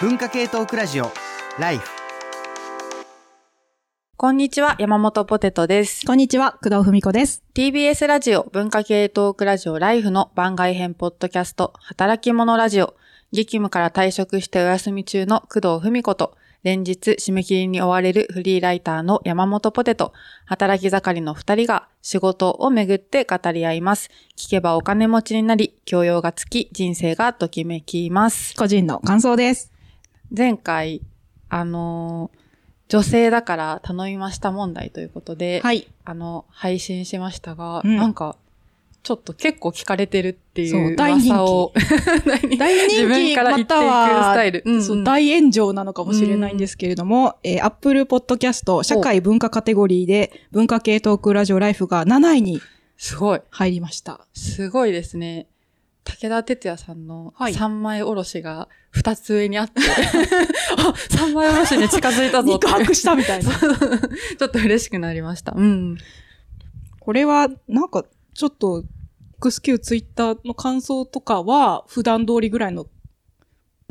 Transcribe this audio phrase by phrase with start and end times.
[0.00, 1.12] 文化系トークラジオ
[1.56, 1.88] ライフ
[4.16, 6.04] こんにちは、山本ポテトです。
[6.04, 7.44] こんにちは、工藤文子です。
[7.54, 12.96] TBS ラジオ文化系トークラジオライフの番外編ポッドキャスト、働き者ラジオ。
[13.30, 20.12] 激務から退職してお休み中の工藤文子と、連日締め切りに追われるフリーライターの山本ポテト、
[20.46, 24.10] 働き盛りの二人が仕事をめぐって語り合います。
[24.36, 28.56] 聞けばお金持ちになり、教養がつき、人生がときめきます。
[28.56, 29.73] 個人の感想です。
[30.36, 31.00] 前回、
[31.48, 32.44] あのー
[32.88, 35.88] 女性だから頼みました問題ということで、はい。
[36.04, 38.36] あの、配信しましたが、うんなんか、
[39.02, 41.72] ちょっと結構聞かれてるってそいうう大人気噂を
[42.24, 44.62] 大人気大人自分気から言っていくまたはスタイル。
[44.64, 52.60] うんう大炎上なのかもしれないんですけれども、えー、Apple Podcast 社会文化カテゴリーで文化系トークラジオライフが7位に
[52.96, 53.40] すごい。
[53.50, 54.26] 入りました。
[54.32, 55.48] すごいですね。
[56.04, 59.80] 武田鉄矢さんのはい三枚おろしが二つ上にあって、
[60.78, 63.50] あ、三枚おろしに近づいたぞって 肉薄したみたいな。
[63.58, 65.52] ちょっと嬉しくなりました。
[65.56, 65.98] うん。
[67.00, 68.84] これは、なんか、ちょっと、
[69.38, 72.86] x q ツイッターの感想とかは、普段通りぐらいの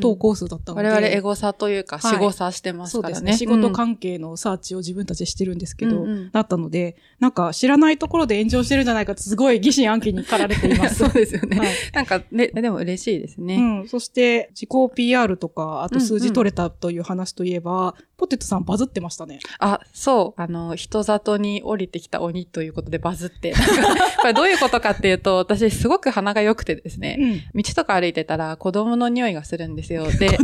[0.02, 3.16] 投稿数だったので、我々エゴサというか、はい死語サしてますからね。
[3.16, 3.38] そうですね。
[3.38, 10.96] 仕事うん関係のサーチを自分たちでしてるんですけど、うんうんだったので、なんか知らないところで炎上してるんじゃないかすごい疑心暗鬼に駆られています。
[11.04, 11.60] そうですよね。
[11.60, 13.56] はいなんかね、でも嬉しいですね。
[13.56, 13.88] うん。
[13.88, 19.40] そして、自己 PR とか、あと数字取れたという話といえば、ポテトさんバズってましたね。
[19.60, 20.42] あ、そう。
[20.42, 23.54] あの、人里に降りてきた鬼ということでバズって。
[24.22, 27.18] これどういうことかっていうと、私すごく鼻が良くてですね、
[27.54, 30.12] うん、道とか歩いてたら子供の匂いがするんですよ。
[30.14, 30.38] で、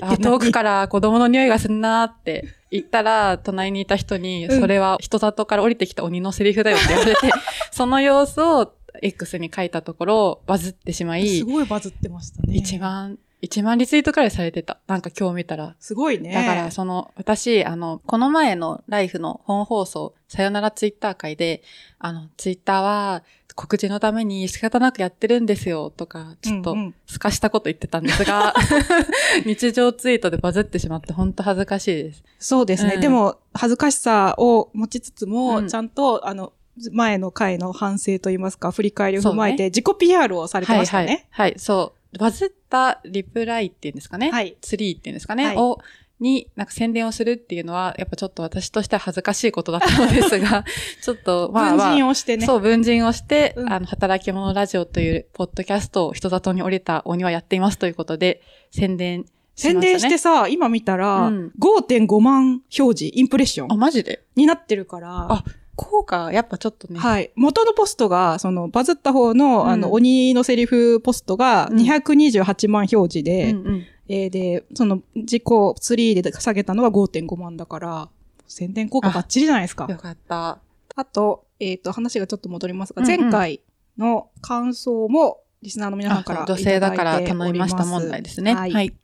[0.00, 7.32] あ遠くから子供の匂いがするなーって言ったら、隣にいた人に、それは人里から降りてきた鬼のセリフだよって言われて、うん、
[7.70, 11.38] その様子を X に書いたところ、バズってしまい。
[11.38, 12.54] すごいバズってましたね。
[12.54, 14.78] 一番1万リツイートくらいされてた。
[14.86, 15.76] なんか今日見たら。
[15.78, 16.32] すごいね。
[16.32, 21.62] だからその、私、あの、この前のライフの本放送、さよならツイッター会で、
[21.98, 23.22] あの、ツイッターは
[23.54, 26.76] 告知のために仕方なくやってるんですよとか、ちょっと
[27.06, 32.24] すかしたこと言ってたんですが、うんうん、日常ツイートでバズってしまって本当恥ずかしいです。
[32.38, 32.94] そうですね。
[32.94, 36.52] うん、でも、恥ずかしさを持ちつつも、うん、ちゃんと、あの、
[36.92, 41.06] 前の回の反省といいますか、振り返りを踏まえて、自己 PR をされてましたね。
[41.06, 42.03] ねはい、はい、はい、そう。
[42.18, 44.30] バズったリプライっていうんですかね？
[44.30, 45.46] はいツリーっていうんですかね？
[45.46, 45.78] はいを、
[46.20, 50.64] に、なんか宣伝をするっていうのは、やっぱちょっと私としては恥ずかしいことだったのですが、
[51.02, 52.46] ちょっと、まあ文まあ、人をしてね。
[52.46, 59.72] そう、文人をして、うんあの、働き者ラジオというポッドキャストを人里に降りた鬼はやっていますということで、宣伝しましたね。
[59.74, 64.22] 宣伝してさ、今見たら、うん5.5万表示、インプレッショあ、ンマジで？
[64.36, 65.44] になってるから、あ
[65.76, 66.98] 効果、やっぱちょっとね。
[66.98, 67.30] はい。
[67.34, 78.08] 元のポストが、その、バズった方の、うんあの、鬼のセリフポストがうん228万表示で、うんうんえーで、その、自己3で下げたのは5.5万だから、
[78.46, 79.86] 宣伝効果バッチリじゃないですか。
[79.88, 80.58] よかった。
[80.94, 83.60] あと、えっ、と、話がちょっと戻りますが、うんうん前回
[83.96, 88.54] の感想も、リスナーの皆さんから女性だから頼みました問題ですね。
[88.54, 88.72] はい。
[88.72, 88.94] はい。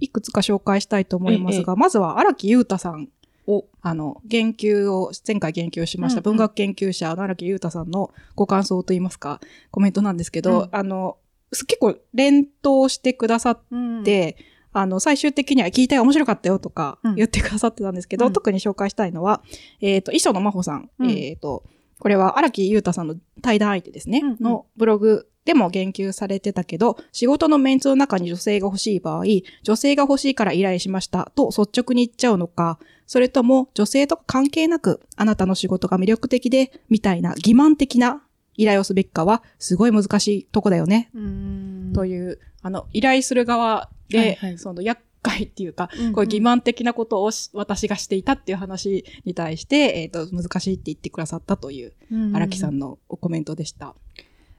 [0.00, 3.08] いくつか紹介したいと思いますが、まずは荒木優太さん。
[3.48, 10.68] おあの、言及を、前回言及しました、文学研究者の荒木優太さんのご感想といいますか、コメントなんですけど、うん。
[10.70, 11.16] あの、
[11.50, 14.04] す結構連投してくださっうん。
[14.04, 14.36] て、
[14.74, 17.14] あの、最終的には聞いたよ、面白かったよとかうん。
[17.14, 18.32] 言ってくださってたんですけど、うん。
[18.34, 19.42] 特に紹介したいのは、
[19.80, 20.90] えっ、と、磯野真帆さん。
[20.98, 21.10] うん。
[21.10, 21.64] えっ、と、
[22.00, 24.36] これは荒木優太さんの対談相手ですね、うんうん。
[24.40, 29.24] のブログでも言及されてたけど、仕事のメンツの中に女性が欲しい場合、
[29.62, 38.22] 女性が欲しいから依頼しましたと率直に言っちゃうのか、それとも女性とか関係なくあなたの仕事が魅力的で、みたいな欺瞞的な
[38.58, 41.08] 依頼をすべきかは、すごい難しいとこだよね。
[41.14, 51.94] うんという、あの、依頼する側で、はいはいその厄介っていうか、うんうんこういう欺瞞的なことをし私がしていたっていう話に対して、えっ、と、難しいって言ってくださったという、
[52.34, 53.94] 荒木さんのコメントでした。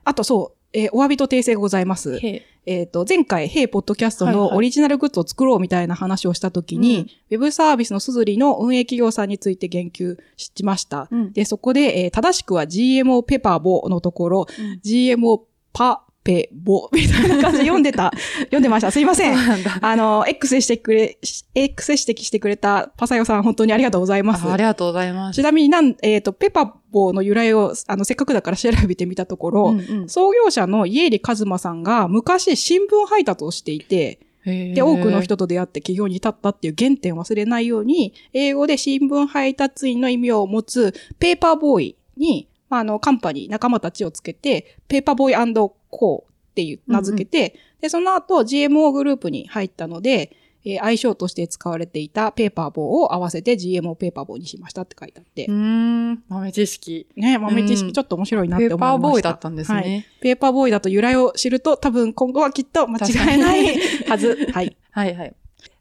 [0.03, 2.17] あとそう、えーお詫びと訂正がございます。
[2.19, 4.57] へえっ、と、前回、ヘイポッドキャストのはいはい。
[4.57, 7.07] オリジナルグッズを作ろうみたいな話をしたときに、うん。
[7.31, 11.07] ウェブサービスのすずりの運営企業さんについて言及しました。
[11.09, 11.33] うん。
[11.33, 14.79] で、そこで、えー正しくは GMO ペパボのところ、うん。
[14.83, 15.41] GMO
[15.73, 18.11] パペボみたいな感じで読んでた、
[18.45, 18.91] 読んでました。
[18.91, 19.37] すいません。
[19.81, 21.17] あの、X してくれ、
[21.55, 24.53] X 指摘してくれたパサヨさん、本当にありがとうございますあ。
[24.53, 25.35] ありがとうございます。
[25.35, 50.35] ちなみになん、えっ、と、ペパボの由来を、あの、せっかくだから調べてみたところ、うんうん創業者の家入一馬さんが昔新聞配達をしていて、で、多くの人と出会って起業に至ったっていう原点を忘れないように、英語で新聞配達員の意味を持つペーパーボーイに、まあ、あの、カンパニー、仲間たちをつけて、ペーパーボーイコーっっていう名付けて、で、その後 GMO グループに入ったので、
[50.65, 55.51] えー愛称として使われていたペーパーボーを合わせて GMO ペーパーボーにしましたって書いてあってう。
[55.51, 57.07] ーん、豆知識。
[57.15, 58.95] ね、豆知うん識ちょっと面白いなってペ思いました。
[58.97, 59.77] ーパーボーイだったんですね。
[59.77, 60.05] はい。
[60.19, 63.79] ペーパーボーイだと由来を知ると多分今後はきっと間違いない
[64.09, 64.49] はず。
[64.51, 64.75] はい。
[64.91, 65.33] はいはい。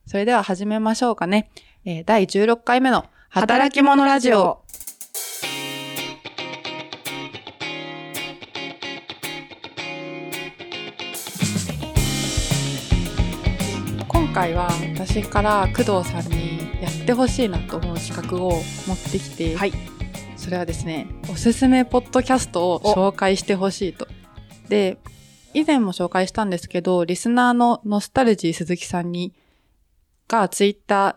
[0.06, 1.50] それでは始めましょうかね。
[1.84, 4.60] えー第16回目の働き者ラジオ。
[14.38, 18.52] 回は私から工藤さんにやってほしいなと思う企画を
[18.86, 19.72] 持ってきて、はい。
[20.36, 24.06] それはですね、おすすめポッドキャストを紹介してほしいと。
[24.68, 24.98] で、
[25.54, 29.34] 以前も紹介したんですけど、リスナーのノスタルジー鈴木さんに、
[30.28, 31.16] がツイッター、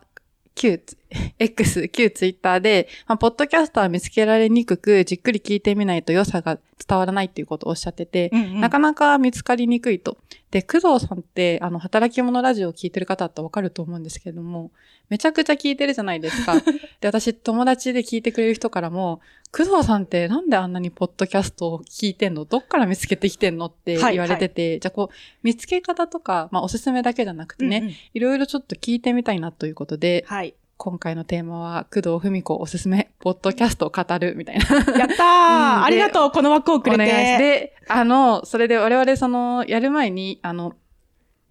[0.55, 0.81] 旧、
[1.39, 10.17] X、旧ツイッターで、まあ、ポッドキャストは見つけられにくく、じっくり聞いてみないと良さが伝わらないっていうことをおっしゃってて、うんうんなかなか見つかりにくいと。
[10.51, 14.71] で、工藤さんって、あの、働き者ラジオを聞いてる方だってわかると思うんですけれども、
[15.09, 16.55] めちゃくちゃ聞いてるじゃないですか。
[17.01, 19.21] で、私、友達で聞いてくれる人からも、
[19.51, 22.45] 工藤さんってなんであんなにポッドキャストを聞いてんの？
[22.45, 23.65] どっから見つけてきてんの？
[23.65, 30.53] ってはい言われてて、じゃあこう、見つけ方とか、まあ、おすすめだけじゃなくてね、うんうんいろいろちょっと聞いてみたいなということで、はい。
[30.83, 34.65] 今回のテーマは、工藤文子おすすめ、ポッドキャストを語るみたいな。
[34.97, 37.03] やったー、うんありがとうこの枠をくれて。
[37.03, 40.73] お願いして、あの、それで我々その、やる前に、あの、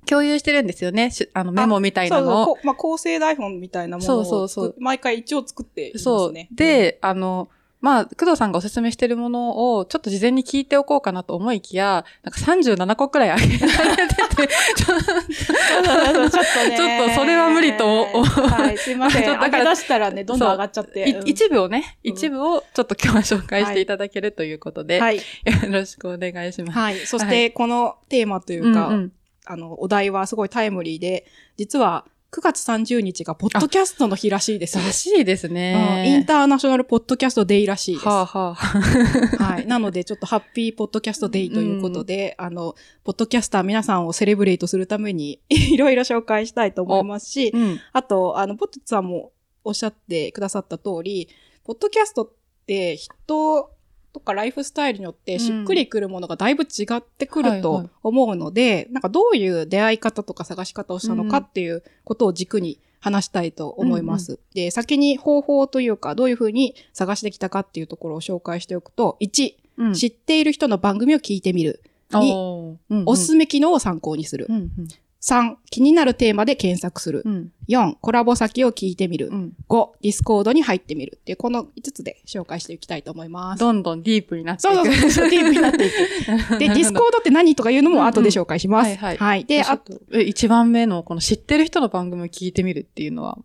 [0.05, 1.13] 共有してるんですよね。
[1.13, 2.45] しあの、メモみたいなそうのを。
[2.45, 6.49] そうこまあ、構成台本みたいなものをそうそうそう作毎回一応作っていますそうね。。
[6.51, 7.51] で、あの、
[7.81, 16.77] まあ、工藤さんがおすすめしてるものを、ちょっと事前に聞いておこうかなと思いきや、なんか37個くらいあげられてて、 ちょっとちょっとね。
[16.77, 19.25] ちょっとそれは無理と思うはい、すいません。
[19.25, 21.09] ちょっとだか出したらね、どんどん上がっちゃって。
[21.09, 25.17] いうん一部をね、うん一部をちょっと今日は紹介していただけるということで、はい。
[25.17, 25.23] よ
[25.71, 26.79] ろしくお願いします。
[26.79, 26.97] はい。
[27.07, 29.13] そしはて、このテーマというか、うんうん
[29.47, 31.27] あの、お題はすごいタイムリーで、
[31.57, 34.79] 実は9月30日がポッドキャストの日らしいです。
[34.79, 36.05] らしいですうんね。
[36.07, 38.07] インターナショナルポッドキャストデイらしいです。
[38.07, 38.55] はあはあ。
[38.55, 39.67] はい。
[39.67, 47.81] なので、ちょっとハッピーポッドキャストデイということで、あの、ポッドキャスター皆さんをセレブレイトするために、 いろいろ紹介したいと思いますし、うん。
[47.93, 49.33] あと、あの、ポットさんも
[49.65, 51.29] おっしゃってくださった通り、
[51.65, 52.31] ポッドキャストっ
[52.65, 53.73] て人
[54.13, 57.63] とかライフスタイルによってしっくりくるものがだいぶ違ってくるはいはい。
[57.63, 64.39] と思うので、なんかどういう出会い方とか探し方をしたのかっていうことを軸に話したいと思います。
[64.55, 69.95] で、先に方法というか、どういうふうに探してきたかっていうところを紹介しておくと、1、うん。
[69.95, 71.83] 知っている人の番組を聞いてみる。
[72.13, 72.77] におー。
[72.91, 73.03] うん。
[73.07, 74.47] おすすめ機能を参考にする。
[74.49, 74.89] うんうん
[75.23, 77.23] 3、気になるテーマで検索する。
[77.25, 79.29] うん4、コラボ先を聞いてみる。
[79.29, 83.61] うん5、ディスコードに入ってみるっていう、この5つで紹介していきたいと思います。
[83.61, 84.75] どんどんディープになっていく。
[84.77, 86.59] そうそうそうディープになっていく。
[86.59, 88.89] で、 ディスコードって何とかいうのも後で紹介します。
[88.89, 93.39] うんうんはいはいで、あとえ一番目のこの知ってる人の番組を聞いてみるっていうのは、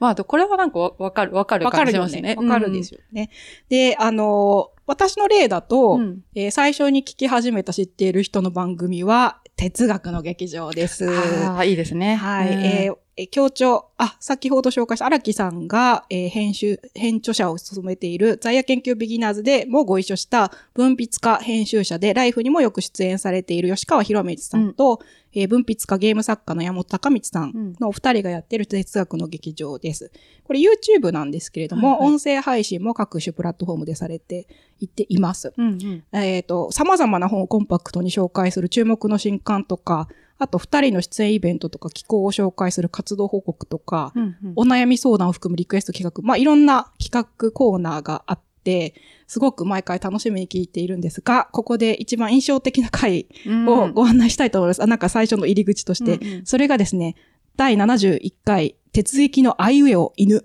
[0.00, 1.86] まあ、これはなんかわわかる、わかるわか感。
[1.86, 2.34] じしますね。
[2.36, 3.30] わかるですよね。
[3.68, 11.08] で、あのー私の例だと、うんえー最初に聞き始めた知っている人の番組は、哲学の劇場です。
[11.08, 12.16] ああ、いいですね。
[12.16, 12.48] はい。
[12.48, 25.00] うんえーえー協調、あ、先ほど紹介した荒木さんが、えー編集、編著者を務めている在野研究ビギナーズでもご一緒した文筆家編集者でライフにもよく出演されている吉川博光さんと、
[25.32, 30.10] えー文筆家ゲーム作家の山本隆光さんのお二人がやっている哲学の劇場です。
[30.42, 34.48] これ YouTube なんですけれども、はいはい音声配信も各種プラットフォームでされて
[34.80, 35.52] いっています。
[35.56, 35.78] うん
[36.12, 36.18] うん。
[36.18, 48.94] えっ、と、様々な本をコンパクトに紹介する注目の新刊とか、あと二人の出演イベントとか寄稿を紹介する活動報告とか、うんうんお悩み相談を含むリクエスト企画、まあ、いろんな企画コーナーがあって、
[49.26, 53.26] すごく毎回楽しみに聞いているんですが、ここで一番印象的な回
[53.66, 54.82] をご案内したいと思います。
[54.82, 56.16] あなんか最初の入り口として。
[56.16, 57.14] うんうんそれがですね、
[57.56, 60.44] 第71回、鉄液のあいうえお犬。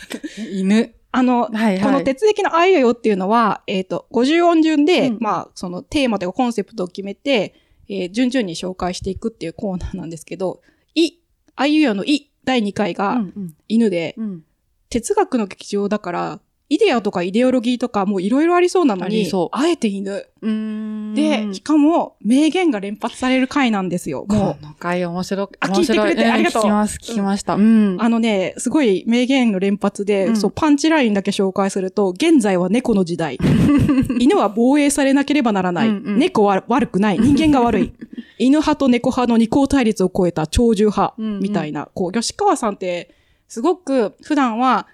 [0.52, 0.92] 犬。
[1.12, 1.80] あの、はいはい。
[1.80, 5.18] この鉄液のあいうえおっていうのは、えっ、と、50音順で、うん。
[5.20, 7.54] まあ、そのテーマというかコンセプトを決めて、
[7.88, 10.60] えー順々に紹介していくっていうコーナーなんですけど、
[10.94, 11.14] い、
[11.56, 13.54] あいうえおのい、第2回うがんうん。
[13.68, 14.44] 犬で、うん。
[14.88, 16.40] 哲学の劇場だから、
[16.70, 20.24] イデアとかイデオロギーとかもういろいろありそうなのにあえて犬。
[20.40, 24.24] で、しかも名言が連発される回なんですよ。
[24.28, 27.56] ももう、の回面白く、あ面白聞いてくれてうんありがとう聞きます、聞きました。
[27.56, 27.96] うん。
[27.96, 33.36] う、あのね、すごい名言の連発で、うんそう、パンチラインだけ紹介すると、現在は猫の時代。
[34.20, 35.88] 犬は防衛されなければならない。
[35.88, 37.18] うんうん猫は悪くない。
[37.18, 37.92] 人間が悪い。
[38.38, 41.14] 犬派と猫派の二項対立を超えた長寿派。
[41.18, 41.88] うんうんみたいな。
[41.92, 43.10] こう、吉川さんって、
[43.48, 44.86] すごく普段は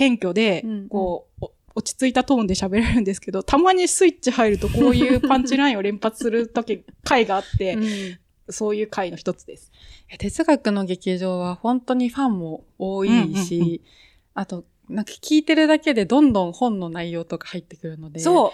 [0.00, 8.18] 謙虚で、うんうんこう、お落ち着いたトーンで喋れるんですけど、たまにスイッチ入るとこういうパンチラインを連発する時、回があって、うん
[8.52, 9.70] そういう回の一つです。
[10.18, 13.80] 哲学の劇場は本当にファンも多いし、うんうんうん
[14.32, 18.50] あと、なんか聞いてるだけでどんどん本の内容とか入ってくるので、そう。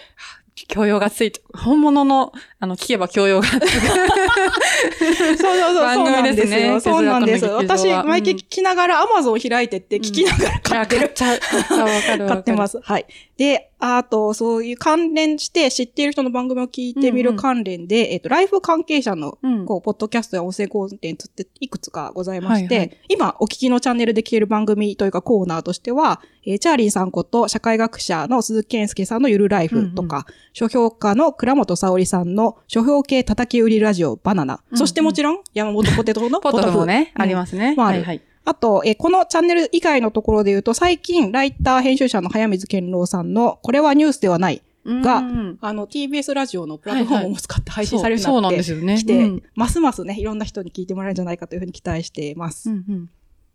[0.69, 3.61] 教養がついて、本物の、あの、聞けば教養がつく。
[3.69, 5.75] そうそうそう。
[5.75, 11.01] 番組ですねそうなんです私、毎回聞きながら、アマゾン開いてって、聞きながら買ってる。
[11.01, 11.41] 買っちゃう。
[12.27, 12.81] 買ってます。
[12.83, 13.07] はい。
[13.37, 19.67] で、あと、そういう関連して知っている人の番組を聞いてみる関連で、えっと、ライフ関係者の、うん。
[19.67, 37.37] こう、ポッドキャストや音声コンテンツっていくつかございまして、はいはい今、お聞きのチャンネルで聞ける番組というかコーナーとしては、えーチャーリーさんこと社会学者の鈴木健介さんのゆるライフとか、書評家の倉本沙織さんの書評系叩き売りラジオバナナ、うんそしてもちろん山本ポテトのポトフもね、ありす。
[37.37, 37.75] ますね。
[37.77, 38.23] まあはいはい。
[38.47, 48.99] あと、えーこのチャンネル以外のところで言うと、最近、ライター編集者の早水健郎さんの、これはニュースではない、がうんあの、TBS ラジオのプラットフォームを使って配信されるよそうになってなんですよね。
[48.99, 52.71] きて、うんますますね、いろんな人に聞いてもらえるんじゃないかというふうに期待しています。
[52.71, 53.11] うんうん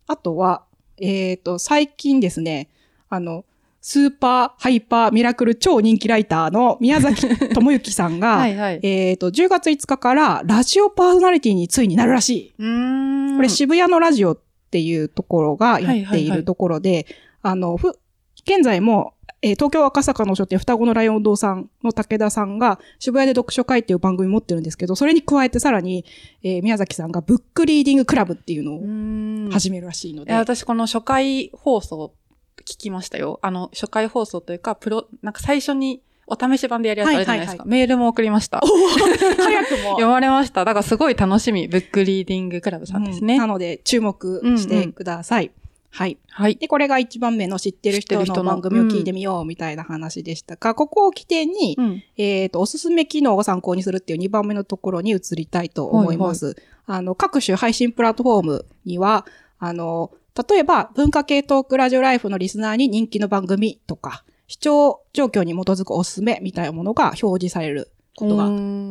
[0.08, 0.64] あとは、
[1.00, 2.70] えっ、と、最近ですね、
[3.08, 3.46] あの、
[3.80, 8.80] スーパー、ハイパー、ミラクル超人気ライターの宮崎智之さんが、 はいはい。
[8.84, 12.54] えっと、10月5日からラジオパーソナリティについになるらしい。
[12.60, 13.36] うーん。
[13.38, 17.06] これ渋谷のラジオっていうところがやっているところで、
[17.42, 18.00] あの、ふ、
[18.46, 19.14] 現在も、
[19.44, 26.06] えー東京赤坂の書店双子のライオン堂さんの武田さんが渋谷で読書会っていう番組持ってるんですけど、それに加えてさらに、
[26.44, 29.52] えー宮崎さんがブックリーディングクラブっていうのうを。
[29.52, 30.34] 始めるらしいので。
[30.34, 32.14] 私この初回放送
[32.60, 33.40] 聞きましたよ。
[33.42, 37.64] あの、初回放送というか、プロ、なんか最初にお試し版でやるやつあるじゃないですか。
[37.64, 38.62] はいメールも送りました。
[38.62, 40.64] 早くも 読まれました。
[40.64, 41.68] だからすごい楽しみ。
[41.68, 43.34] ブックリーディングクラブさんですね。
[43.34, 45.52] うんなので、注目してください。
[45.90, 46.18] はい。
[46.30, 46.56] はい。
[46.56, 52.04] で、これが一番目の知ってる人の番組を聞いてみようみたいな話でしたが、ここを起点に、うん。
[52.18, 56.56] えっ、と、おすすめ機能を参考にするっていう2番目のところに移りたいと思います。
[56.86, 59.26] あの、各種配信プラットフォームには、
[59.60, 60.12] あの、
[60.50, 68.48] 例えば、文化系トークラジオライフのリスナーに人気の番組とか、視聴状況に基づくおすすめみたいなものが表示されることが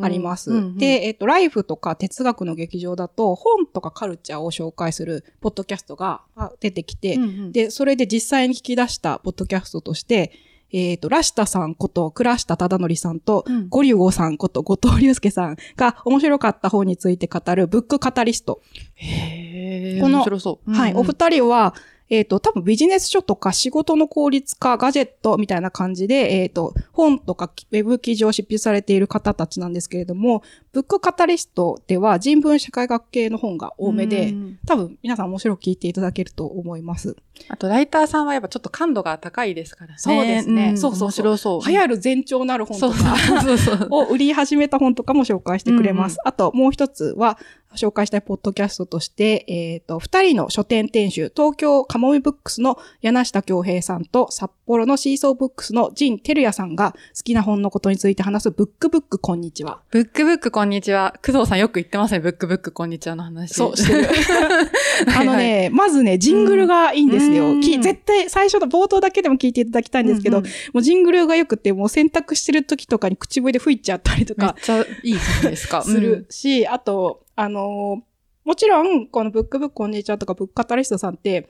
[0.06, 0.50] あります。
[0.50, 10.32] うんうんで、えっ、と、ライフとか哲学の劇場だと、本とかカルチャーを紹介するポッドキャストがあ出てきて、うんうんで、それで実際に聞き出したポッドキャストとして、
[10.72, 18.62] えっ、と、ラシタさんこと倉下忠則さんと、うんゴリュゴさんこと後藤隆介さんが面白かった本について語るブックカタリスト。
[18.94, 20.72] へーこの面白そう。
[20.72, 20.94] はい。
[20.94, 21.74] お二人は、
[22.10, 37.16] えっ、と、多分ビジネス書とか仕事の効率化、ガジェットみたいな感じで、えっ、と、本とかウェブ記事を執筆されている方たちなんですけれども、ブックカタリストでは人文社会学系の本が多めで、うん多分皆さん面白く聞いていただけると思います。
[37.48, 39.98] あと、ライターさんはやっぱちょっと感度が高いですからね。
[39.98, 41.68] そうですねんそうそうそう面白そう。
[41.68, 43.16] 流行る前兆なる本とか。
[43.90, 46.18] を売り始めた本とかも紹介してくれます。
[46.24, 47.38] あと、もう一つは、
[47.76, 59.80] 紹介したいポッドキャストとして、えっ、と、二人の書店店主、東京カモミブックスの柳下京平さんと、札幌のシーソーブックスのジン・テルヤさんが好きな本のことについて話すブックブックこんにちは。
[59.90, 61.14] ブックブックこんにちは。
[61.24, 62.20] 工藤さんよく言ってますね。
[62.20, 63.54] ブックブックこんにちはの話。
[63.54, 64.08] そう、してる。
[65.06, 67.52] は いあのね、まずね、ジングルがいいんですよ。
[67.52, 67.60] うん。
[67.60, 70.50] き絶対、最初の冒頭だけでも聞いていただきたいんですけど、うんうん。
[70.74, 75.82] もうジングルが良くて、もう洗濯してる時とかに口笛で吹いちゃったりとか、めっちゃいいじゃないですか。
[75.84, 78.10] するし、あと、あのー
[78.42, 81.48] もちろん、このブックブックこんにちはとか、ブックカタリストさんって、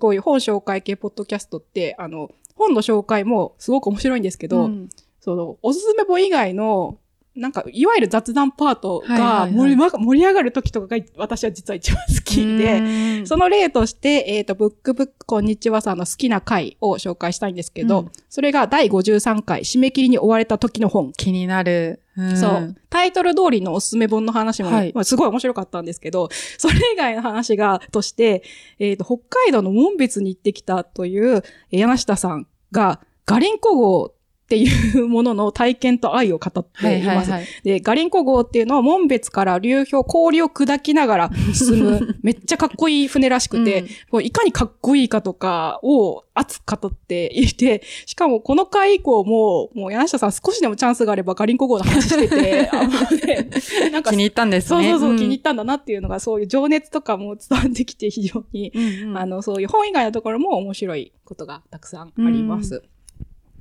[0.00, 4.90] こういう本紹介系ポッドキャストって、あの、本の紹介もすごく面白いんですけど、うん。
[5.20, 6.98] その、おすすめ本以外の、
[7.36, 21.12] なんか、いわゆる雑談パートが盛り,、上がる時とかが、私は実は一番好きで、うんその例として、えっ、と、ブックブックこんにちはさんの好きな回を紹介したいんですけど、うんそれが第53回、締め切りに追われた時の本。
[21.12, 22.00] 気になる。
[22.20, 22.76] んそう。。
[22.90, 28.42] タイトル通りのおすすめ本の話も、はいまあすごい面白かったんですけど、 それ以外の話が、として、
[28.78, 34.14] えっ、と、北海道の門別に行ってきたという、えー柳下さんが、ガリンコ号
[34.54, 37.30] っていうものの体験と愛を語っています。
[37.30, 37.46] はい。
[37.62, 53.50] で、ガリンコ号っていうのは門別から流氷、氷を砕きながら進む、 めっちゃかっこいい船らしくて、うんこういかにかっこいいかとかを熱く語っていて、しかもこの回以降も、もう柳下さん少しでもチャンスがあればガリンコ号の話してて、 あのね
[53.90, 54.90] なんか気に入ったんですね。
[54.90, 62.82] そうそうそう、ん気に入ったんだなっていうのが、そういう情熱とかも伝わってきて非常に、うんうんあの、そういう本以外のところも面白いことがたくさんあります。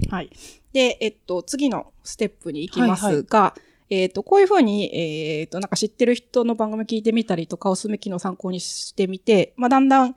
[0.10, 0.30] はい。
[0.72, 3.56] で、えっと、次のステップに行きますが、
[3.90, 10.16] えっと、こういうふうに、えっと、なんか知ってる人の番組聞いてみたりとか、おすすめ機能を参考にしてみて、まあ、だんだん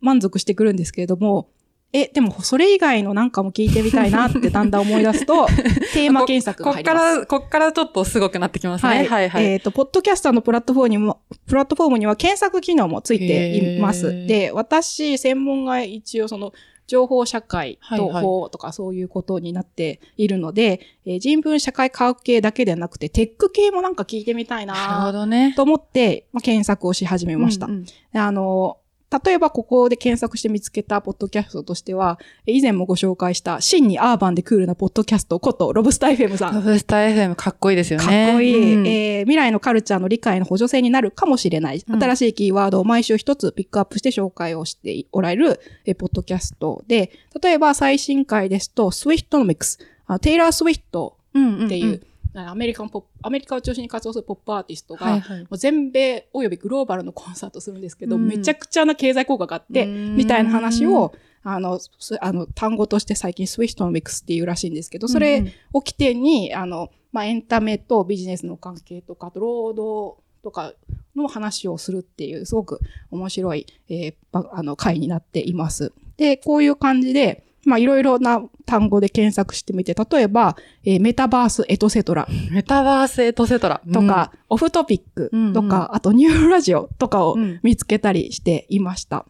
[0.00, 1.50] 満足してくるんですけれども、
[1.92, 5.46] え、でもそれ以外のなんかも聞いてみたいなって だんだん思い出すと、
[5.94, 7.20] テーマ検索がこっか入ります。
[7.20, 9.06] ら、こっからちょっとすごくなってきますね。
[9.08, 9.44] はいはい。
[9.44, 14.06] えっ、と、ポッドキャスターのプラットフォームにも、プラットフォームには検索機能もついていまへす。
[14.06, 16.52] ーで、私、専門が一応その、
[16.88, 25.52] 情報社会とはいはい法とかそういうことになっているので、えー人文社会科学系だけではなくて、テック系もなんか聞いてみたいなるほなどね。
[25.54, 27.66] と思って、まあ、検索をし始めました。
[27.66, 28.78] うんうんであの、
[29.24, 37.21] 例えばここで検索して見つけたポッドキャストとしては、え以前もご紹介した、真にアーバンでクールなポッドキャストこと、ロブスター FM さん。
[37.21, 38.04] ロブスター FM かっこいいですよね。
[38.04, 41.82] かっこいい、うんえー未来のカルチャーの理解の補助線になるかもしれない。
[41.86, 47.10] うん新しいキーワードを毎週一つピックアップして紹介をしておられる、えーポッドキャストで、
[47.42, 55.40] 例えば最新回ですと、スウィフトノミクス、あテイラー・スウィフトうんうんうんっていう、あアメリカンポ、アメリカを中心に活動するポップアーティストが、はいはい。
[55.40, 58.26] もう全米およびグローバルのコンサートするんですけど、うん。
[58.26, 60.16] めちゃくちゃな経済効果があって、うん。
[60.16, 70.74] みたいな話を、あの、すあの、単語として最近スウィフトノミクスっていうらしいんですけど、それを起点に、あの、まあ、エンタメとビジネスの関係とか、労働とか
[71.16, 72.80] の話をするっていう、すごく
[73.10, 75.92] 面白い、えーばあの、回になっています。
[76.16, 83.80] で、こういう感じで、まあ、いろいろな単語で検索してみて、例えば、えーメタバースエトセトラメタバースエトセトラ。
[83.92, 89.26] とか、オフトピックうんとか、あとニューラジオとかをうん見つけたりしていました。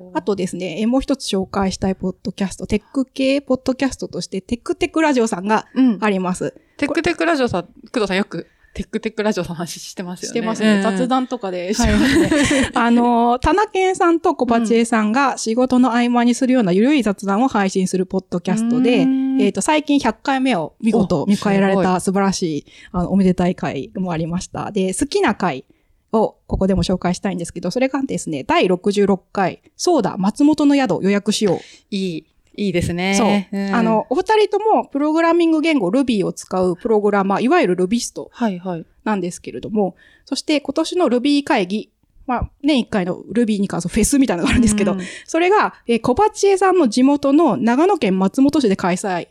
[0.00, 5.98] うん、あとですね、えーもう一つ紹介したいポッドキャスト、テック系ポッドキャストとして、テックテックラジオさんがうん。
[6.00, 6.54] あります。
[6.78, 7.62] テックテックラジオさん、
[7.92, 10.30] 工藤さんよくテックテックラジオの話してますよね。
[10.30, 10.76] してますね。
[10.76, 12.70] うん雑談とかでしてますね。
[12.74, 24.70] あの、田中健さんと小鉢江さんが仕事の合間にするようなゆるい雑談を配信するポッドキャストで、うんえっ、と、最近100回目を見事お迎えられた素晴らしい、あの、おめでたい回もありました。
[24.70, 25.64] で、好きな回
[26.12, 31.58] をここでも紹介したいんですけど、それがですね、第66回、そうだ、松本の宿予約しよう。
[31.90, 33.14] いい、いいですね。
[33.14, 37.76] そう、んあ、の、お二人ともプログラミング言語 Ruby を使うプログラマー、いわゆる
[38.76, 38.84] い。
[39.04, 41.90] なんですけれども、そして今年の Ruby 会議、
[42.26, 49.28] まあ、年一回の Ruby に関するフェスみたいなのがあるんですけど、うんそれが、えー小鉢江さんの地元の長野県松本市で開催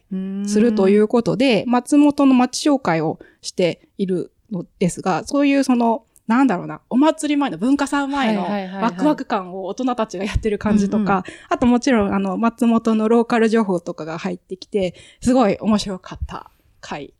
[0.47, 8.43] するといううことで、松本の町紹介をしているのですが、そういうその、なんだろうな、お祭り前の文化祭前の
[8.81, 17.15] ワクワク感を大人たちがやってる感じとか、あともちろんあの、松本のローカル情報とかが入ってきて、すごい面白かった回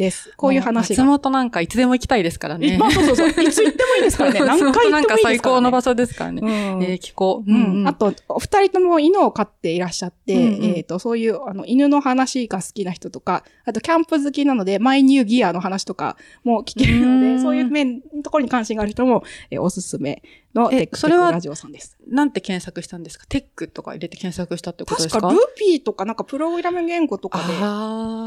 [0.00, 0.32] です。
[0.36, 1.04] こういう話が。
[1.04, 2.78] 松本なんかいつでも行きたいですからね。
[2.78, 3.28] まあそうそうそう。
[3.28, 4.40] いつ行ってもいいですからね。
[4.46, 4.90] 何回行ってもいいですから、ね。
[4.92, 6.40] なんか最高の場所ですからね。
[6.42, 7.50] うんえー、聞こう。
[7.50, 20.22] うんあと、お二人とも犬を飼っていらっしゃって、うんうんえっ、と、そういう、あの、犬の話が好きな人とか、あと、キャンプ好きなので、マイニューギアの話とかも聞けるので、うんそういう面、ところに関心がある人も、えーおすすめ
[20.54, 21.96] のえテックテそれはックラジオさんです。
[22.08, 23.26] なんて検索したんですか？
[23.28, 25.20] テックとか入れて検索したってことですか？
[25.20, 27.44] 確か、ルピーとか、なんか、プログラム言語とかで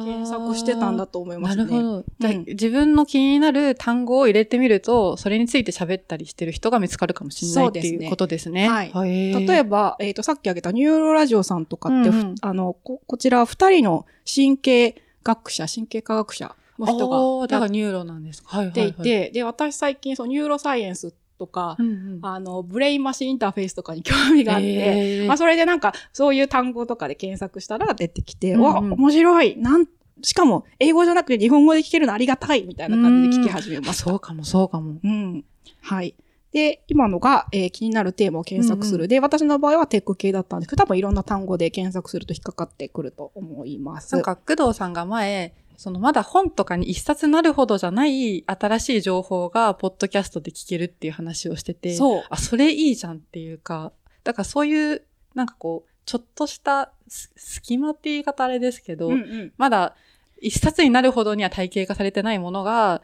[0.06, 2.06] 検索してたんだと思いまするほど。
[2.20, 2.46] じゃあうん。
[2.46, 8.68] 自分の気になる単語を入れてみると、それについて喋ったりしてる人が見つかるかもしれないっていうことですね。
[8.68, 8.92] はい。
[9.04, 12.36] 例例えば、えっ、と、さっき挙げたニューロラジオさんとかって、うんうん。
[12.42, 17.10] あの、こ、こちら二人の神経学者、神経科学者の人
[17.42, 18.58] がだからニューロなんですか。
[18.58, 18.94] はいはい、はい。
[18.94, 25.22] ていて、で、私最近、そのニューロサイエンスとか、うんうん、あの、ブレインマシンインターフェースとかに興味があって、え。
[25.24, 28.64] ーまあ、それでなんか、そういう単語とかで検索したら出てきて、うんうん。
[28.64, 29.58] わ、面白い。
[29.58, 29.88] なん、
[30.22, 34.04] しかも、英語じゃなくて日本語で聞けるのありがたいみたいな感じで聞き始めました。
[34.04, 35.00] そうかも、そうかも。
[35.04, 35.46] うん。
[35.82, 36.16] はい。
[36.52, 39.00] で、今のが、えー気になるテーマを検索する。
[39.00, 44.14] うんうで、私の場合はテック系だったんですけど、多分いろんな単語で検索すると引っかかってくると思います。
[44.14, 52.24] なんか、工藤さんが前、そのまだ本とかに一冊なるほどじゃない新しい情報がポッドキャストで聞けるっていう話をしてて、そう。
[52.30, 53.92] あ、それいいじゃんっていうか、
[54.24, 55.02] だからそういう、
[55.34, 59.54] なんかこう、ちょっとしたす隙間って言い方あれですけど、うんうん。
[59.58, 59.96] まだ
[60.40, 63.02] 一冊になるほどには体系化されてないものが、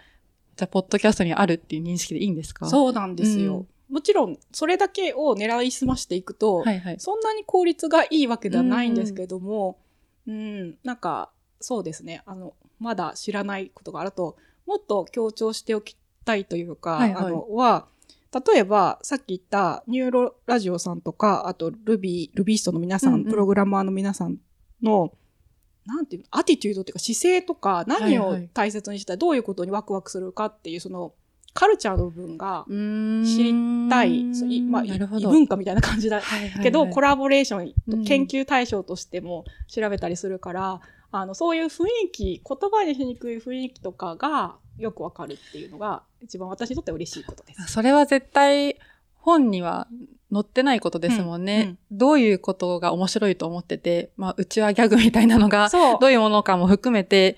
[0.57, 2.67] じゃあ、ポッドキャストにあるっていう認識でいいんですか？
[2.67, 2.69] う。
[2.69, 3.65] そうなんですよ。
[3.89, 6.99] もちろん、それだけを狙い澄ましていくと、はいはい。
[6.99, 9.79] そんなに効率がいいわけではないんですけども、
[10.27, 11.31] うん、なんか、
[11.61, 12.21] そうですね。
[12.25, 14.35] あの、まだ知らないことがあると、
[14.67, 17.87] もっと強調しておきたいというか、はいはいあの、は、
[18.31, 23.29] 例えば、さっき言ったニューロラジオさんとか、あと、ルビー、ルビーストの皆さん、うんうん。
[23.29, 24.37] プログラマーの皆さん
[24.83, 25.13] の、
[25.85, 28.49] なんていうの、アティチュードっていうか姿勢とか、何をはいはい。
[28.53, 31.13] 大切にしたらどういうことにワクワクするかっていう、その、
[31.53, 34.23] カルチャーの部分が知りたい、
[34.61, 34.83] まあ。
[34.85, 36.21] 異文化みたいな感じだ。
[36.21, 36.63] はいはいはい。
[36.63, 38.03] けど、コラボレーションうん。
[38.03, 47.67] と研究対象としても調べたりするから、あの、そういう雰囲気、言葉にしにくい雰囲気とかがよくわかるっていうのが、一番私にとって嬉しいことです。
[47.67, 48.77] それは絶対
[49.15, 49.87] 本には
[50.31, 51.61] 載ってないことですもんね。
[51.61, 55.69] うんうんどういうことが面白いと思ってて、まあ、うちはギャグみたいなのが。
[55.99, 57.37] どういうものかも含めて、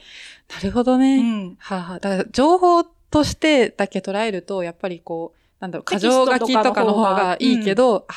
[0.53, 1.17] なるほどね。
[1.17, 1.55] うん。
[1.57, 8.13] はあはあ、だから情報としてだけ捉えると、やっぱりこう、なんだろう、テキスト過剰書きとかの方がいいけど、とあ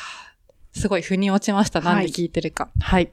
[0.75, 1.79] ーすごい腑に落ちました。
[1.81, 2.69] なんで聞いてるか。
[2.79, 3.05] はい。
[3.05, 3.11] はい。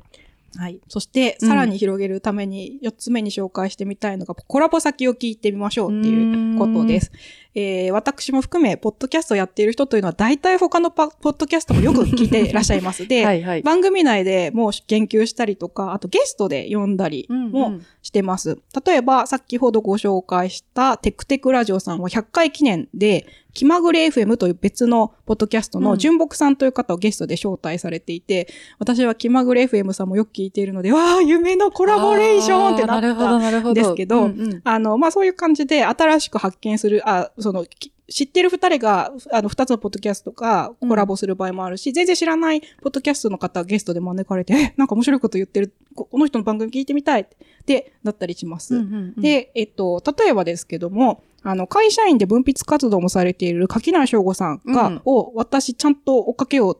[0.88, 7.12] そして、うんさらに広げるために、4つ目に紹介してみたいのが、コラボ先を聞いてみましょうっていうことです。
[7.54, 13.06] えー、私も含め、ポッドキャストをやっている人というのは、大体他のパポッドキャストもよく聞いていらっしゃいます。
[13.08, 13.62] で、はいはい。
[13.62, 18.58] 番組内でもう言及したりとか、あとゲストで呼んだりうんもしてます。
[18.84, 33.38] 例えば、先ほどご紹介したテクテクラジオさんは100回記念で、気まぐれ FM という別のポッドキャストうんの純木さんという方をゲストで招待されていて、私は気まぐれ FM さんもよく聞いているので、わあ、夢のコラボレーションってなった。
[33.38, 33.74] なるほど。
[33.74, 47.26] ですけどうんうんあの、まあ、そういう感じで新しく発見する、あ、その、き知ってる二人が、あの、二つのポッドキャストがコラボする場合もあるし、全然知らないポッドキャストの方がゲストで招かれて、え、なんか面白いこと言ってる、ここの人の番組聞いてみたいっ
[47.64, 48.76] て、なったりします。
[48.76, 55.02] うんうんうん、で、えっと、例えばですけども、あの、会社員で分泌活動もされている柿内翔吾さんが、うん。
[55.04, 56.78] を私ちゃんと追っかけよう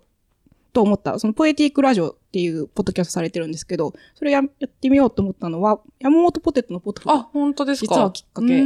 [0.73, 7.95] と思った、そのポエティックラジオっていうポッドキャストされてるんですけど、それややってみようと思ったのは、山本ポテトのポテトあ、本当ですか？
[7.95, 8.63] 実はきっかけ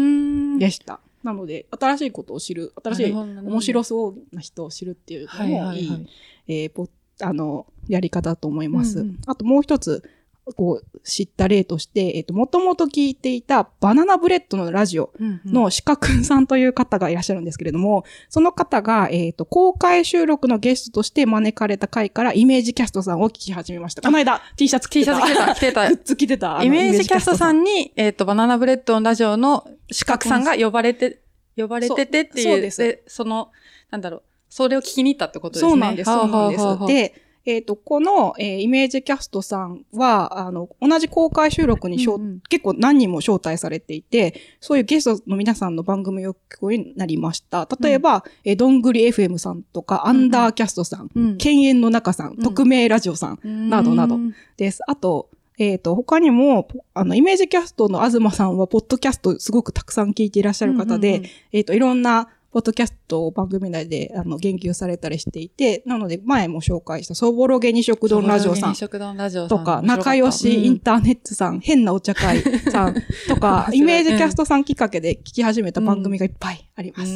[0.58, 1.00] でした。
[1.26, 6.06] なので、新しいことを知る、新しい面白そうな人を知るっていうのはいもいはいはいい、
[6.46, 6.88] えーポ
[7.20, 9.00] あの、やり方だと思います。
[9.00, 9.18] うんうん。
[9.26, 10.08] あともう一つ、
[10.54, 15.12] こう、知った例として、えっ、と、もともと聞いていたバナナブレッドのラジオ
[15.44, 24.02] の鹿くんさんという方がいらっしゃるんですけれども、その方が、えっ、と、公開収録のゲストとして招かれた回からイメージキャストさんを聞き始めました。
[24.02, 25.21] この間、T シャツ着てた。
[25.21, 25.94] T シャツ着てた、着てた グ。
[25.94, 26.62] ッズ着てた。
[26.62, 31.22] イメージキャストさんんに、えっ、と、バナナブレッドのラジオの鹿くんさんが呼ばれて、
[31.56, 32.52] 呼ばれててっていう。
[32.52, 33.50] そうですその、
[33.90, 35.70] なんだろう、それを聞きに行ったってことですね。
[35.70, 36.10] そうなんです。
[36.10, 36.86] そうなんです。
[36.86, 42.40] で、えっ、と、この、えーイメージキャストさんは、あの、同じ公開収録に、招うんうん。
[42.48, 47.68] 結構何人も招待されていて、そういうゲストの皆さんの番組を聞くようになりました。
[47.80, 51.38] 例えば、えーどんぐり FM さんとか、アンダーキャストさん、うん。
[51.38, 52.42] 犬猿の中さん、うん。
[52.42, 54.16] 匿名ラジオさんなどなど。
[54.16, 54.80] うんです。
[54.86, 55.28] あと、
[55.58, 61.30] えっ、と、他にも、ポあの、イメージキャストの東さんは、ポッドキャストすごくたくさん聞いていらっしゃる方で、うんうんうん。
[61.52, 68.70] えっ、と、いろんな、ポッドキャストを番組内で、あの、言及されたりしていて、なので、前も紹介した、そぼろげに食丼ラジオさん。
[68.70, 72.40] 二食丼ラジオとか、仲良しインターネットさん、変なお茶会
[72.70, 72.94] さん。
[73.28, 77.12] とか、イメージキャストさんきっかけで聞き始めた番組がいっぱいあります。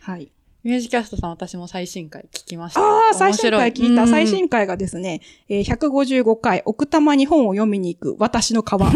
[0.00, 0.24] はい。
[0.24, 2.80] イメージキャストさん私も最新回聞きました。
[2.80, 4.08] ああ、最新回聞いた。
[4.08, 8.90] 最回新回がですね、えー155回、奥多摩に本を読みに行く、私の川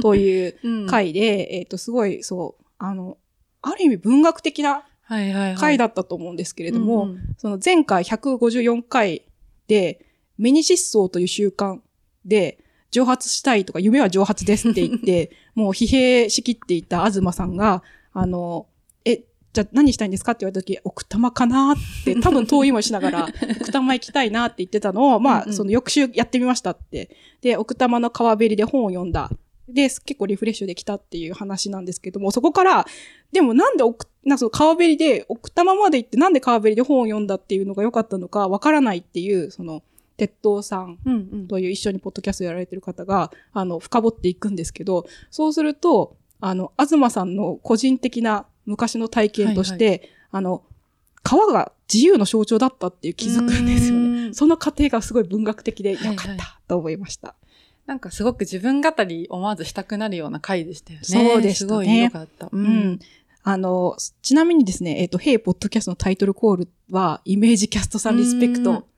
[0.00, 0.54] という
[0.86, 3.16] 回で、えっ、と、すごい、そう、あの、
[3.66, 4.84] ある意味文学的な。
[5.56, 9.22] 回だったと思うんですけれども、その前回154回
[9.68, 10.04] で、
[10.38, 11.78] ミニ失踪という習慣
[12.24, 12.58] で、
[12.90, 18.66] 蒸発したいとか、夢は蒸発ですって言って、 もう疲弊しきっていた東さんが、あの、
[19.04, 23.28] え、じゃあ何したいんですかって言われた時、奥多摩かなって、多分遠いもしながら、
[23.60, 27.10] 奥多摩行きたいなって言ってたのを、まあ、その翌週やってみましたって。
[27.40, 29.30] で、奥多摩の川べりで本を読んだ。
[29.68, 32.86] で、結構リフレッシュできたっていう話なんですけども、そこから、
[33.32, 39.82] でもなんで奥、なんかその川べりで、奥多摩まで行ってなんで川べりで本を読んだっていうのが良かったのかわからないっていう、その、
[40.16, 40.98] 鉄道さん。
[41.48, 50.62] という一緒にポッドキャストやられてる方が、あの、深掘っていくんですけど、そうすると、あの、東さんの個人的な昔の体験として、あの、
[51.22, 54.28] 川が自由の象徴だったっていう気づくんですようね。
[54.28, 57.34] んその過程がすごい文学的で良かっはいはいたと思いました。
[57.86, 61.04] なんかすごく自分語り思わずしたくなるような回でしたよね。
[61.04, 62.46] そうでしたねすごい良かった。
[62.46, 62.98] ううん。
[63.44, 68.88] あの、ちなみにですね、えっ、と、ヘイポッドキャストのタイトルコールは、イメージキャストさんうん、リスペクト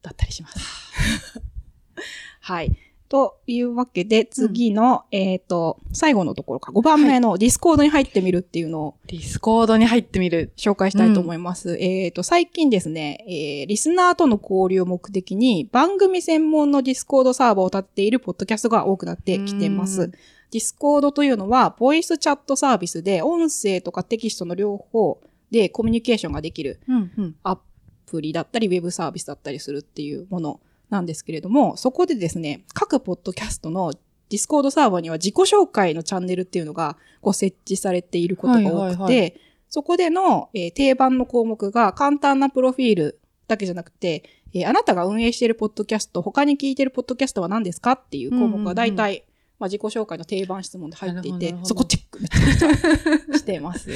[0.00, 0.58] だったりします。
[2.40, 2.76] はい。
[3.08, 10.52] というわけで、次の、えっ、と、最後のところか、5番目のディスコードに入ってみるっていうのをディスコードに入ってみる。
[10.56, 11.76] 紹介したいと思います。
[11.78, 20.08] えっ、と、最近ですね、えーリスナーとの交流を目的に番組専門のディスコードサーバーを立てているポッドキャストが多くなってきてます。
[20.08, 27.36] んディスコードというのは、ボイスチャットサービスで、音声とかテキストの両方でコミュニケーションができるうんうん。
[27.42, 27.58] ア
[28.06, 30.60] プリだったり、ウェブサービスだったりするっていうもの
[30.94, 39.24] なんですけれども、そこでですね、各ポッドキャストのディスコードサーバーには自己紹介のチャンネルっていうのがこう設置されていることが多くて、はいはい。
[39.24, 39.30] は
[39.68, 44.22] そこでの、えー定番の項目が簡単なプロフィールだけじゃなくて、
[44.54, 49.24] えーあなたが運営しているポッドキャスト、他に聞いているポッドキャストは何ですかっていう項目が大体
[49.58, 52.18] まあ、自己紹介の定番質問で入っていてそこチェック
[53.38, 53.88] してます。
[53.88, 53.94] デ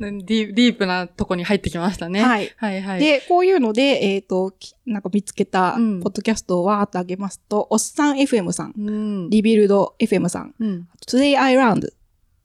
[0.00, 2.22] ィディープなとこに入ってきましたね。
[2.22, 2.50] はい。
[2.56, 3.00] はいはい。
[3.00, 9.30] で、こういうので、えっ、と、きなんか見つけたうんポッドキャストをわーっと上げますと、おっさん FM さん、うん。
[9.30, 10.88] リビルド FM さん、うん。
[11.06, 11.92] Today I Learned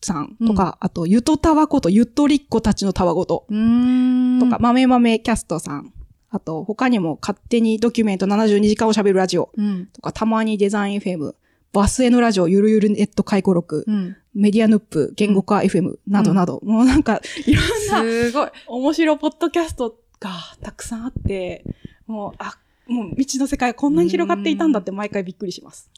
[0.02, 4.40] さんとか、あと、ゆとたわこと、ゆとりっ子たちのたわごとうーん。
[4.40, 5.94] とか、、まめまめキャストさん、
[6.30, 9.88] あと、他にも勝手にドキュメント72時間を喋るラジオうん。
[9.88, 11.34] とか、たまにデザイン FM、
[11.76, 14.16] バスへのラジオ、ゆるゆるネット回顧録、うん。
[14.34, 18.50] メディアヌップ、言語化 FM などなど、もうなんか、いろんなすごい。
[18.68, 21.66] 面白ポッドキャストがたくさんあって、
[22.08, 22.58] もう、あ、
[22.88, 25.92] もう未知の世界こんなに広がっていたんだって毎回びっくりします。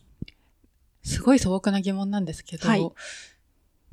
[1.03, 2.91] すごい素朴な疑問なんですけど、はい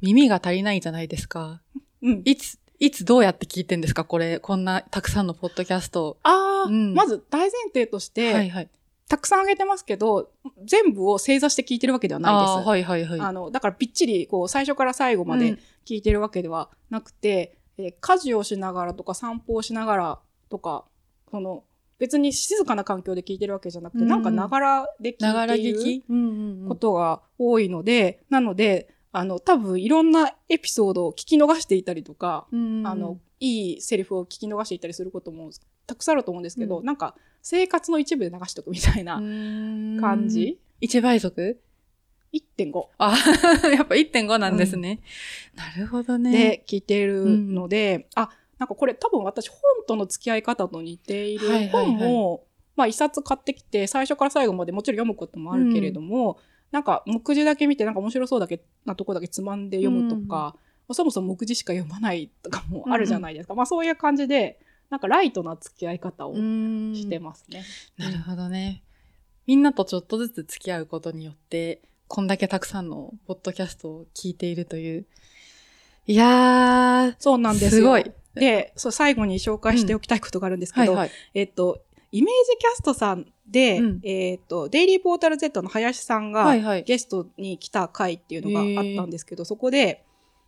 [0.00, 1.62] 耳が足りないじゃないですか。
[2.02, 2.22] うん。
[2.24, 4.04] いつ、いつどうやって聞いてんですか？
[4.04, 6.16] これ、こんなたくさんのポッドキャストを。
[6.22, 8.68] ああ、うんまず大前提として、はいはい。
[9.08, 10.30] たくさんあげてますけど、
[10.64, 12.66] 全部を正座して聞いてるわけではないです。
[12.66, 13.20] はいはいはい。
[13.20, 20.84] あの、だからびっちり、こう、最初から最後までうん聞いてるわけではなくて、えー家事をしながらとか散歩をしながらとか、
[21.30, 21.64] その、
[21.98, 35.50] 別に静かな環境で聞いてるわけじゃなくて、うんなんかながらでながら聞いている聞き、うんうんうんことが多いので、なので、あの、多分いろんなエピソードを聞き逃していたりとか、うんうんあの、いいセリフを聞き逃していたりすることも
[35.86, 39.16] たくさんあると思うんですけど、うんなんか生活の一部で流しとくみたいな
[40.00, 41.60] 感じ、一倍速
[42.32, 43.16] ?1.5 あ、
[43.70, 45.00] やっぱ1.5なんですね。
[45.54, 46.32] なるほどね。
[46.32, 51.46] で聞いてるので、あ、なんかこれ多分私本との付き合い方と似ている。
[51.48, 56.38] はいはいはい本も、まあ一冊買ってきて最初から最後までもちろん読むこともあるけれども、
[56.74, 60.56] なんか目次だけ見てなんか面白そうだけなとこだけつまんで読むとか、ま
[60.88, 63.54] あそもそも目次しか読まないとかもあるじゃないですか。
[63.54, 64.58] まあそういう感じで、
[64.90, 67.62] なんかライトな付き合い方をしてますね。
[67.96, 68.82] なるほどね。
[69.46, 75.06] みんなとちょっとずつ付き合うことによって、こんだけたくさんのポッドキャストを聞いているという。
[76.08, 77.82] いやー、そうなんですよ。
[77.82, 78.10] すごい。
[78.34, 81.10] で、そう最後に紹介しておきたいことがあるんですけど、はいはい。
[81.34, 84.00] えっと、イメージキャストさんで、うん。
[84.02, 86.84] えっと、デイリーポータル Z の林さんがはいはい。
[86.84, 90.04] ゲストに来た回っていうのがあったんですけど、そこで、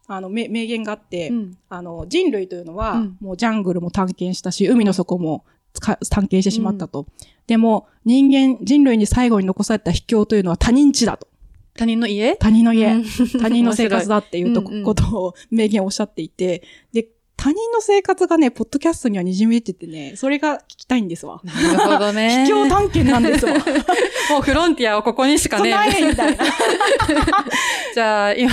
[0.06, 1.58] あの、め名言があって、うん。
[1.68, 3.16] あの、人類というのは、うん。
[3.20, 5.44] もうジャングルも探検したし、海の底も
[5.80, 5.96] 探
[6.28, 7.06] 検してしまったと。
[7.46, 11.28] でも、人間、人類に最後に残された秘境というのは他人地だと。
[11.76, 12.36] 他人の家？
[12.36, 13.04] 他人の家、うん。
[13.40, 17.06] 他人の生活だっていうと ことを名言おっしゃっていて、で、
[17.36, 21.40] 他人の生活がね、ポッドキャストには滲めててね、それが聞きたいんですわ。
[21.44, 22.44] なるほどね。
[22.46, 23.52] 秘境探検なんですわ。
[24.30, 25.70] もうフロンティアはここにしかね。
[25.70, 26.44] ないみたいな。
[27.94, 28.50] じゃあ、今、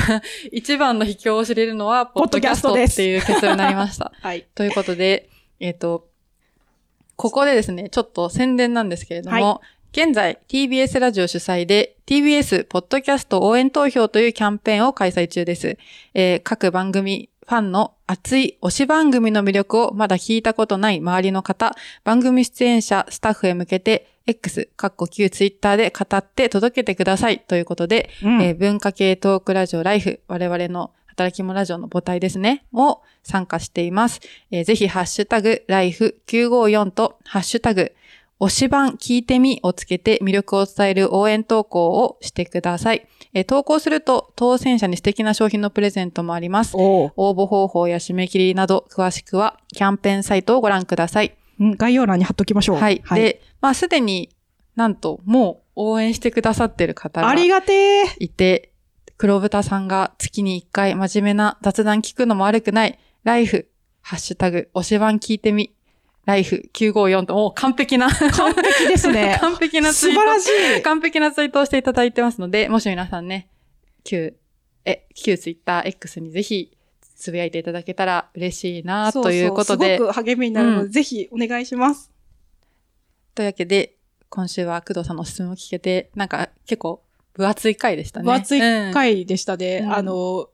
[0.52, 4.12] 一番の秘境を知れるのは、ポッドキャストですっていう結論になりました。
[4.22, 4.46] はい。
[4.54, 6.08] ということで、えっ、と、
[7.16, 9.62] ここでですね、ちょっと宣伝なんですけれども、は
[9.94, 15.78] 現在 TBS ラジオ主催で TBS ポッドキャスト応援投票というキャンペーンを開催中です。
[16.16, 34.22] えー各番組ファンの熱い推し番組の魅力をまだ聞いたことない周りの方、番組出演者、スタッフへ向けて X、かっこ旧 Twitter で語って届けてくださいということで、うんえー文化系トークラジオライフ、我々の働き者ラジオの母体ですね、を参加しています。
[34.52, 37.94] えーぜひ、ハッシュタグ、ライフ954と、ハッシュタグ、
[38.40, 43.08] 推し版聞いてみをつけて魅力を伝える応援投稿をしてください。
[43.34, 46.76] えー投稿すると、当選者に素敵な商品のプレゼントもあります。
[46.76, 51.36] 応募方法や締め切りなど、詳しくは、キャンペーンサイトをご覧ください。
[51.60, 52.78] うん概要欄に貼っときましょう。
[52.78, 53.02] はい。
[53.16, 54.30] で、まあ、すでに
[54.76, 58.06] なんと、もう応援してくださってる方がありがてー。
[58.20, 58.72] いて、
[59.18, 63.68] 黒豚さんが月に一回真面目な雑談聞くのも悪くない、ライフ、
[64.02, 65.74] ハッシュタグ、推し版聞いてみ、
[66.26, 69.38] ライフ954と、もう完璧な、完璧ですね。
[69.42, 70.22] 完璧なツイート。
[70.22, 70.82] 素晴らしい。
[70.82, 73.50] 完璧なツイートをしていただいてますので、もし皆さんね、
[74.04, 74.34] 旧、
[74.86, 76.78] え、旧ツイッター X にぜひ、
[77.16, 82.10] つぶやいていただけたら嬉しいな、ということで、そうそうすごく励みになるので、うんぜひお願いします。
[83.36, 83.98] というわけで、
[84.30, 88.26] 今週は工藤さんの質問を聞けて、なんか結構分厚い回でしたね。
[88.26, 90.50] 分厚いうん回でしたで、うんあの、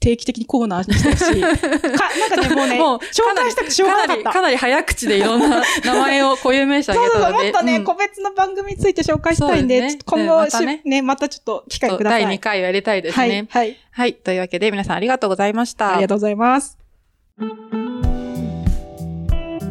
[0.00, 4.32] 定期的にコーナーにしたし、 か、なんかね、もうね、もう紹介したくてしょうがかなかった。
[4.32, 7.44] かなり早口でいろんな名前を固有名詞あ そうそうそう、げたので。
[7.44, 12.22] もっとね、うん個別の番組について紹介したいんで、ね今後、うんまたねしね、またちょっと機会ください。
[12.22, 13.46] 第2回をやりたいですはい、ね。
[13.50, 13.76] はい。
[13.90, 14.14] はい。
[14.14, 15.94] というわけで皆さんありがとうございました。
[15.94, 16.78] ありがとうございます。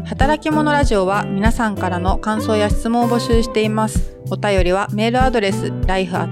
[0.05, 4.15] 働き者ラジオは皆さんからの感想や質問を募集しています。
[4.31, 6.31] お便りはメールアドレス life.tbs.co.jp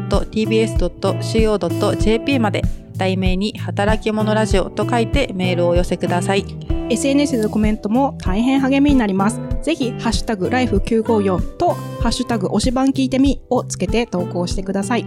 [2.39, 2.61] まで
[2.97, 6.45] 題名に働き者ラジオと書いてメールをお寄せください。
[6.89, 9.39] SNS でのコメントも大変励みになります。
[9.61, 15.05] ぜひ、ハッシュタグライフ954と、ハッシュタグ推し番聞いてみをつけて投稿してください。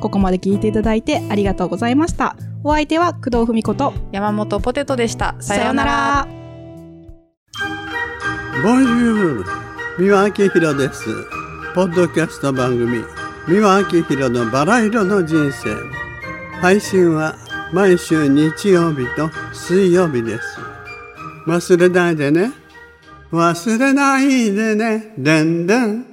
[0.00, 2.36] ここまで聞いていただいてありがとうございました。
[2.64, 5.36] お相手は工藤文子と、山本ポテトでした。
[5.40, 5.84] ささような。
[5.84, 6.40] ら。
[8.62, 9.44] ボンジュール
[9.98, 11.04] 三輪明宏です
[11.74, 13.02] ポッドキャスト番組
[13.48, 15.70] 三輪明宏のバラ色の人生
[16.60, 17.36] 配信は
[17.72, 20.58] 毎週日曜日と水曜日です。
[21.46, 22.52] 忘れないでね。
[23.32, 25.14] 忘れないでね。
[25.16, 26.09] でんでん。